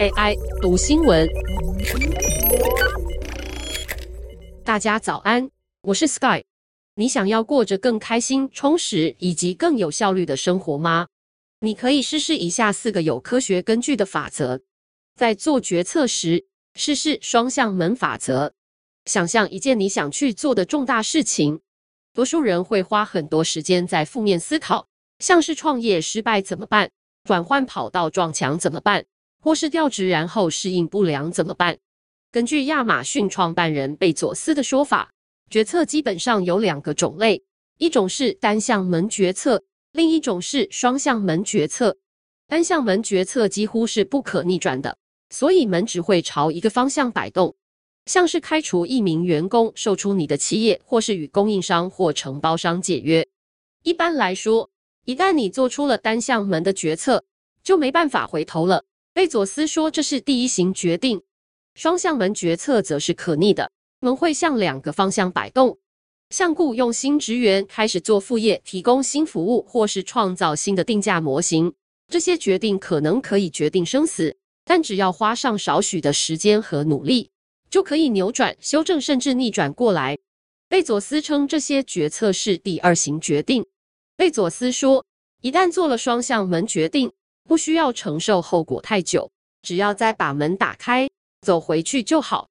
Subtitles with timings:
[0.00, 1.28] AI 读新闻，
[4.64, 5.50] 大家早安，
[5.82, 6.42] 我是 Sky。
[6.94, 11.08] 你想要过着更开心、充实以及更有效率的生活吗？
[11.60, 14.60] 你可以试试以下四个有科学根据的法则，
[15.14, 18.52] 在做决策时试试双向门法则。
[19.06, 21.60] 想象一件你想去做的重大事情，
[22.12, 24.86] 多数人会花很多时间在负面思考，
[25.18, 26.90] 像是创业失败怎么办？
[27.24, 29.04] 转换跑道撞墙怎么办？
[29.40, 31.78] 或是调职然后适应不良怎么办？
[32.30, 35.12] 根据亚马逊创办人贝佐斯的说法，
[35.50, 37.44] 决策基本上有两个种类，
[37.78, 41.96] 一种是单向门决策，另一种是双向门决策。
[42.48, 44.96] 单向门决策几乎是不可逆转的，
[45.30, 47.54] 所以门只会朝一个方向摆动。
[48.06, 53.28] 像是开除一名员工、售出你的企业，或是与供应商或承包商解约。
[53.84, 54.70] 一般来说，
[55.04, 57.24] 一旦你做出了单向门的决策，
[57.64, 58.84] 就没办法回头了。
[59.12, 61.22] 贝佐斯说这是第一型决定。
[61.74, 65.78] 双向门决策则是可逆的，门会向两个方向摆动。
[66.30, 71.74] 像雇佣新职员、开始做副业、提供新服务，或是创造新的定价模型，
[72.08, 77.30] 这些决定可能可以决定生死，但只要花上少许的时间和努力。
[77.68, 80.18] 就可以扭转、修正，甚至逆转过来。
[80.68, 83.64] 贝佐斯称这些决策是第二型决定。
[84.16, 85.04] 贝佐斯说，
[85.40, 87.12] 一旦做了双向门决定，
[87.44, 89.30] 不需要承受后果太久，
[89.62, 91.08] 只要再把门打开，
[91.40, 92.48] 走回去就好。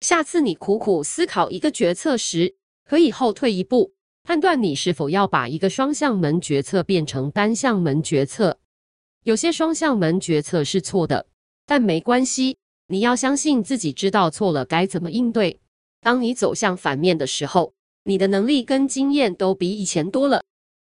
[0.00, 3.92] 下次你苦苦思考一个决策时，可以后退一步，
[4.24, 8.58] 判断你是否要把一个双向门决策变成单向门决策。
[9.22, 11.26] 有些双向门决策是错的，
[11.66, 12.56] 但没关系。
[12.88, 15.60] 你要相信自己知道错了该怎么应对。
[16.00, 20.42] 当你走向反面的时候，你的能力跟经验都比以前多了。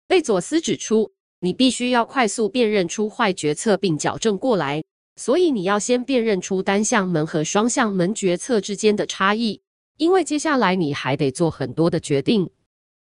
[0.08, 4.84] 贝佐斯指出，你必须要快速辨认出坏决策并矫正过来，
[5.16, 9.60] 所以你要先辨认出单向门和双向门决策之间的差异，
[9.96, 12.48] 因为接下来你还得做很多的决定。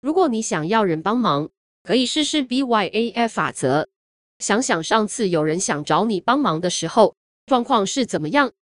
[0.00, 1.50] 如果你想要人帮忙，
[1.82, 3.88] 可以试试 BYAF 法则。
[4.38, 8.52] 想想上次有人想找你帮忙的时候，状况是怎么样？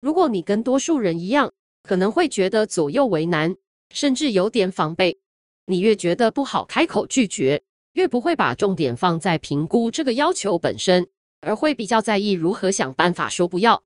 [0.00, 1.52] 如果你跟多数人一样，
[1.82, 3.54] 可能会觉得左右为难，
[3.90, 5.18] 甚至有点防备。
[5.66, 7.62] 你越觉得不好开口拒绝，
[7.94, 11.08] 越不会把重点放在评估这个要求本身，
[11.40, 13.82] 而会比较在意如何想办法说不要。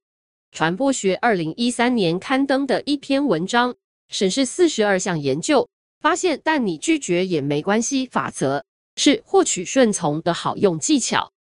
[0.51, 3.75] 传播学二零一三年刊登的一篇文章，
[4.09, 5.69] 审视四十二项研究，
[6.01, 8.65] 发现但你拒绝也没关系法则
[8.97, 11.33] 是获取顺从的好用技巧。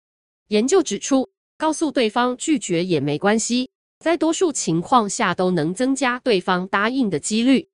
[0.48, 3.70] 研究指出，告诉对方拒绝也没关系。
[3.98, 7.68] 在多数情况下都能增加对方答应的几率。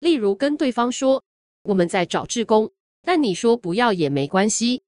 [0.00, 1.22] 例如，跟对方说
[1.64, 2.70] ：“我们在找志工，
[3.02, 4.82] 但你说不要也没关系。”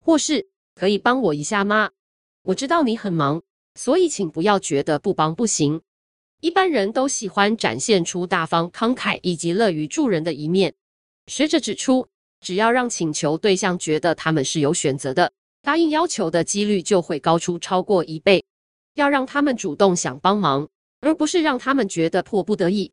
[0.00, 1.90] 或是“可以帮我一下吗？
[2.42, 3.42] 我知道你很忙，
[3.74, 5.82] 所以请不要觉得不帮不行。”
[6.40, 10.72] 一般人都喜欢展现出大方、慷慨以及乐于助人的一面。
[11.26, 12.06] 学者指出，
[12.40, 18.44] 只要让请求对象觉得他们是有选择的，答应要求的几率就会高出超过一倍。
[18.94, 20.68] 要让他们主动想帮忙，
[21.00, 22.92] 而不是让他们觉得迫不得已。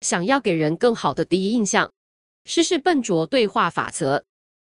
[0.00, 1.92] 想要给人更好的第一印象，
[2.44, 4.24] 试试笨拙对话法则。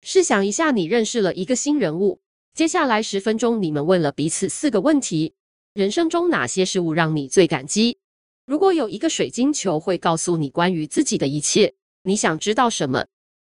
[0.02, 2.20] 试想一下，你认识了一个新人物，
[2.54, 5.34] 接下来十分钟你们问了彼此四个问题：
[5.74, 7.98] 人生中哪些事物让你最感激？
[8.46, 11.74] 如果有一个水晶球会告诉你关于自己的一切，
[12.04, 13.06] 你想知道什么？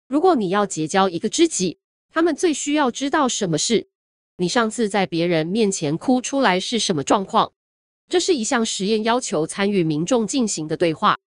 [0.08, 1.78] 如果你要结交一个知己，
[2.10, 3.90] 他们最需要知道什么事？
[4.38, 7.54] 你上次在别人面前哭出来是什么状况？
[8.10, 11.20] 这是一项实验，要求参与民众进行的对话。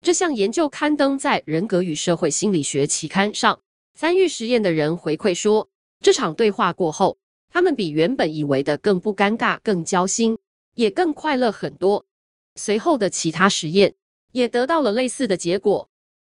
[0.00, 3.60] 这项研究刊登在《人格与社会心理学》期刊上。
[3.94, 5.68] 参与实验的人回馈说，
[6.00, 7.18] 这场对话过后，
[7.50, 10.38] 他们比原本以为的更不尴尬、更交心，
[10.76, 12.06] 也更快乐很多。
[12.54, 13.96] 随后的其他实验
[14.30, 15.90] 也得到了类似的结果。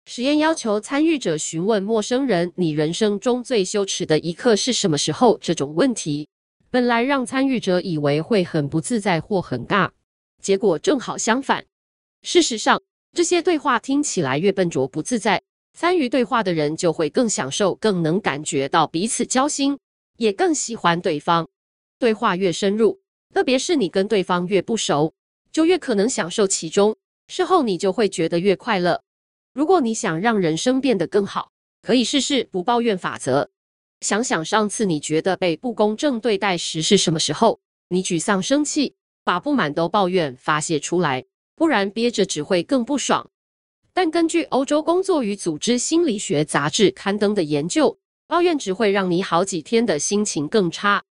[0.05, 6.27] 实验要求参与者询问陌生人：“你人生中最羞耻的一刻是什么时候？”这种问题
[6.69, 9.91] 本来让参与者以为会很不自在或很尬，
[10.41, 11.65] 结果正好相反。
[12.21, 12.81] 事实上，
[13.13, 15.43] 这些对话听起来越笨拙不自在，
[15.77, 19.77] 参与对话的人就会更享受，更能感觉到彼此交心，
[20.17, 21.47] 也更喜欢对方。
[21.99, 22.99] 对话越深入，
[23.31, 25.13] 特别是你跟对方越不熟，
[25.51, 26.95] 就越可能享受其中。
[27.27, 29.03] 事后你就会觉得越快乐。
[29.53, 31.51] 如果你想让人生变得更好，
[31.83, 33.51] 可以试试不抱怨法则。
[34.01, 37.59] 想想上次你觉得被不公正对待时是什么时候？
[37.89, 41.23] 你沮丧、生气，把不满都抱怨发泄出来，
[41.63, 43.29] 不然憋着只会更不爽。
[43.93, 51.05] 但根据欧洲工作与组织心理学杂志刊登的研究，抱怨只会让你好几天的心情更差。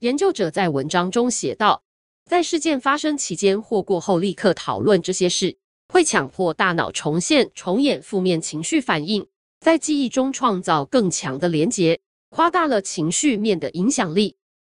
[0.00, 1.84] 研究者在文章中写道：
[2.28, 5.56] 在事件发生期间或过后立刻讨论这些事，
[5.86, 9.24] 会强迫大脑重现、重演负面情绪反应，
[9.60, 12.00] 在记忆中创造更强的连结，
[12.30, 14.34] 夸大了情绪面的影响力。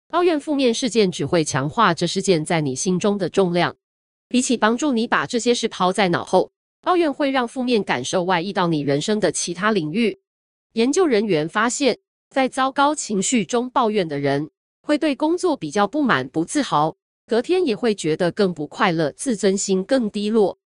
[0.07, 3.75] 抱怨负面事件只会强化这事件在你心中的重量，
[4.27, 6.51] 比起帮助你把这些事抛在脑后，
[6.81, 10.19] 抱怨会让负面感受外溢到你人生的其他领域。
[10.74, 12.00] 研究人员发现，
[12.30, 14.50] 在糟糕情绪中抱怨的人，
[14.81, 16.95] 会对工作比较不满、不自豪，
[17.27, 20.57] 隔天也会觉得更不快乐，自尊心更低落。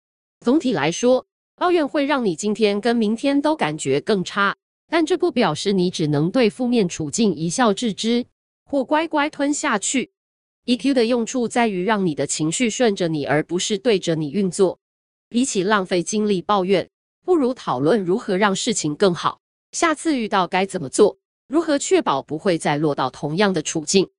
[0.40, 1.26] 总体来说，
[1.56, 4.56] 抱怨会让你今天跟明天都感觉更差，
[4.88, 8.26] 但这不表示你只能对负面处境一笑置之。
[8.70, 10.10] 或乖乖吞下去。
[10.69, 14.79] EQ 的用处在于让你的情绪顺着你，而不是对着你运作。
[15.31, 16.91] 比起浪费精力抱怨，
[17.25, 19.41] 不如讨论如何让事情更好。
[19.73, 21.17] 下次遇到该怎么做？
[21.47, 24.11] 如何确保不会再落到同样的处境？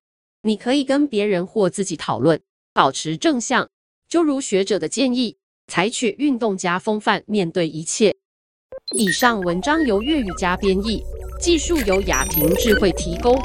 [0.42, 2.42] 你可以跟别人或自己讨论，
[2.74, 3.70] 保持正向。
[4.08, 5.38] 就如学者的建议，
[5.68, 8.16] 采取运动加风范面对一切。
[8.96, 11.04] 以上文章由粤语加编译，
[11.40, 13.40] 技术由雅婷智慧提供。